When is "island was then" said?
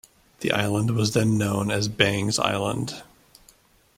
0.51-1.37